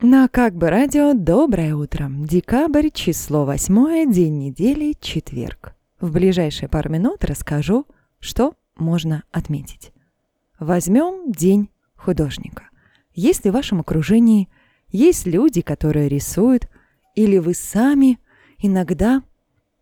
На 0.00 0.28
как 0.28 0.54
бы 0.54 0.70
радио 0.70 1.12
«Доброе 1.12 1.74
утро». 1.74 2.08
Декабрь, 2.08 2.90
число 2.90 3.44
восьмое, 3.44 4.06
день 4.06 4.38
недели, 4.38 4.94
четверг. 5.00 5.74
В 6.00 6.12
ближайшие 6.12 6.68
пару 6.68 6.88
минут 6.88 7.24
расскажу, 7.24 7.84
что 8.20 8.54
можно 8.76 9.24
отметить. 9.32 9.90
Возьмем 10.60 11.32
День 11.32 11.70
художника. 11.96 12.68
Если 13.12 13.50
в 13.50 13.54
вашем 13.54 13.80
окружении 13.80 14.48
есть 14.92 15.26
люди, 15.26 15.62
которые 15.62 16.08
рисуют, 16.08 16.68
или 17.16 17.38
вы 17.38 17.54
сами 17.54 18.20
иногда 18.58 19.24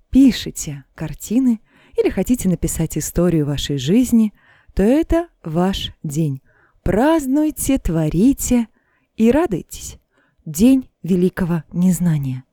пишете 0.08 0.84
картины 0.94 1.60
или 1.94 2.08
хотите 2.08 2.48
написать 2.48 2.96
историю 2.96 3.44
вашей 3.44 3.76
жизни, 3.76 4.32
то 4.72 4.82
это 4.82 5.28
ваш 5.44 5.92
день. 6.02 6.40
Празднуйте, 6.82 7.76
творите 7.76 8.68
и 9.16 9.30
радуйтесь. 9.30 9.98
День 10.46 10.88
великого 11.02 11.64
незнания. 11.72 12.44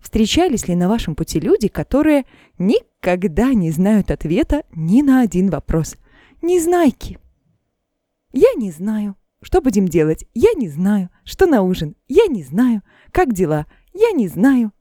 Встречались 0.00 0.68
ли 0.68 0.74
на 0.74 0.88
вашем 0.88 1.14
пути 1.14 1.38
люди, 1.38 1.68
которые 1.68 2.24
никогда 2.56 3.52
не 3.52 3.70
знают 3.70 4.10
ответа 4.10 4.64
ни 4.74 5.02
на 5.02 5.20
один 5.20 5.50
вопрос? 5.50 5.96
Незнайки. 6.40 7.18
Я 8.32 8.54
не 8.56 8.70
знаю. 8.70 9.16
Что 9.42 9.60
будем 9.60 9.86
делать? 9.86 10.24
Я 10.32 10.54
не 10.56 10.70
знаю. 10.70 11.10
Что 11.24 11.44
на 11.44 11.60
ужин? 11.60 11.94
Я 12.08 12.24
не 12.26 12.42
знаю. 12.42 12.80
Как 13.10 13.34
дела? 13.34 13.66
Я 13.92 14.12
не 14.12 14.28
знаю. 14.28 14.72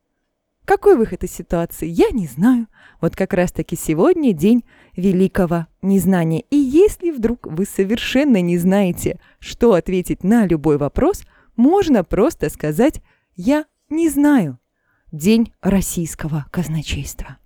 Какой 0.63 0.95
выход 0.95 1.25
из 1.25 1.31
ситуации? 1.33 1.89
Я 1.89 2.11
не 2.11 2.25
знаю. 2.25 2.67
Вот 3.01 3.17
как 3.17 3.33
раз-таки 3.33 3.75
сегодня 3.75 4.31
день 4.31 4.63
великого 4.95 5.67
незнания. 5.81 6.45
И 6.49 6.55
если 6.55 7.11
вдруг 7.11 7.47
вы 7.47 7.65
совершенно 7.65 8.39
не 8.39 8.57
знаете, 8.57 9.19
что 9.39 9.73
ответить 9.73 10.23
на 10.23 10.45
любой 10.45 10.77
вопрос– 10.77 11.23
можно 11.61 12.03
просто 12.03 12.49
сказать 12.49 13.01
«я 13.35 13.65
не 13.87 14.09
знаю». 14.09 14.57
День 15.11 15.53
российского 15.61 16.45
казначейства. 16.49 17.37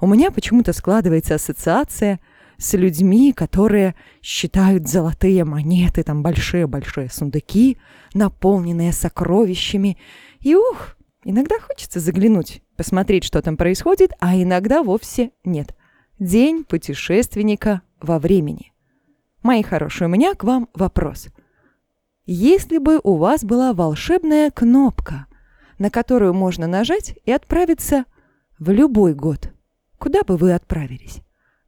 У 0.00 0.06
меня 0.06 0.32
почему-то 0.32 0.72
складывается 0.72 1.36
ассоциация 1.36 2.18
с 2.58 2.74
людьми, 2.74 3.32
которые 3.32 3.94
считают 4.20 4.88
золотые 4.88 5.44
монеты, 5.44 6.02
там 6.02 6.22
большие-большие 6.22 7.08
сундуки, 7.08 7.78
наполненные 8.14 8.92
сокровищами. 8.92 9.96
И 10.40 10.56
ух, 10.56 10.96
иногда 11.24 11.60
хочется 11.60 12.00
заглянуть, 12.00 12.62
посмотреть, 12.76 13.24
что 13.24 13.42
там 13.42 13.56
происходит, 13.56 14.12
а 14.18 14.34
иногда 14.34 14.82
вовсе 14.82 15.30
нет. 15.44 15.76
День 16.18 16.64
путешественника 16.64 17.82
во 18.00 18.18
времени. 18.18 18.72
Мои 19.42 19.62
хорошие, 19.62 20.08
у 20.08 20.10
меня 20.10 20.34
к 20.34 20.42
вам 20.42 20.68
вопрос– 20.74 21.28
если 22.26 22.78
бы 22.78 23.00
у 23.02 23.16
вас 23.16 23.44
была 23.44 23.72
волшебная 23.72 24.50
кнопка, 24.50 25.26
на 25.78 25.90
которую 25.90 26.34
можно 26.34 26.66
нажать 26.66 27.18
и 27.24 27.32
отправиться 27.32 28.04
в 28.58 28.70
любой 28.70 29.14
год, 29.14 29.52
куда 29.98 30.22
бы 30.22 30.36
вы 30.36 30.52
отправились? 30.52 31.20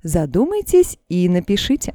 Задумайтесь 0.02 0.98
и 1.08 1.28
напишите. 1.28 1.94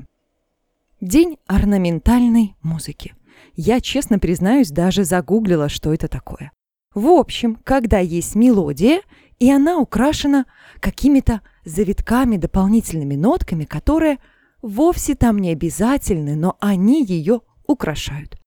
День 1.00 1.38
орнаментальной 1.48 2.56
музыки. 2.62 3.16
Я, 3.56 3.80
честно 3.80 4.20
признаюсь, 4.20 4.70
даже 4.70 5.04
загуглила, 5.04 5.70
что 5.70 5.94
это 5.94 6.08
такое. 6.08 6.52
В 6.94 7.08
общем, 7.08 7.56
когда 7.64 8.00
есть 8.00 8.36
мелодия, 8.36 9.02
и 9.38 9.50
она 9.50 9.78
украшена 9.78 10.46
какими-то 10.80 11.42
завитками, 11.64 12.36
дополнительными 12.38 13.16
нотками, 13.16 13.64
которые 13.64 14.18
вовсе 14.62 15.16
там 15.16 15.40
не 15.40 15.52
обязательны, 15.52 16.36
но 16.36 16.58
они 16.60 17.06
ее 17.06 17.42
украшают. 17.66 18.38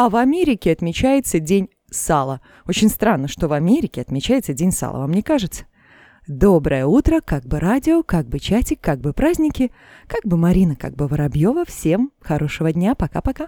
А 0.00 0.08
в 0.10 0.14
Америке 0.14 0.70
отмечается 0.70 1.40
День 1.40 1.70
сала. 1.90 2.40
Очень 2.68 2.88
странно, 2.88 3.26
что 3.26 3.48
в 3.48 3.52
Америке 3.52 4.00
отмечается 4.00 4.54
День 4.54 4.70
сала, 4.70 4.98
вам 4.98 5.10
не 5.10 5.22
кажется? 5.22 5.64
Доброе 6.28 6.86
утро, 6.86 7.20
как 7.20 7.44
бы 7.46 7.58
радио, 7.58 8.04
как 8.04 8.28
бы 8.28 8.38
чатик, 8.38 8.80
как 8.80 9.00
бы 9.00 9.12
праздники, 9.12 9.72
как 10.06 10.24
бы 10.24 10.36
Марина, 10.36 10.76
как 10.76 10.94
бы 10.94 11.08
Воробьева. 11.08 11.64
Всем 11.64 12.12
хорошего 12.20 12.72
дня, 12.72 12.94
пока-пока. 12.94 13.46